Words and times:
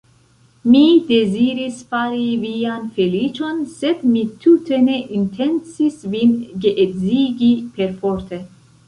Mi 0.75 0.79
deziris 1.09 1.81
fari 1.91 2.23
vian 2.45 2.87
feliĉon, 2.95 3.59
sed 3.73 4.01
mi 4.13 4.23
tute 4.47 4.79
ne 4.87 4.95
intencis 5.19 6.01
vin 6.15 6.33
geedzigi 6.65 7.51
perforte. 7.77 8.41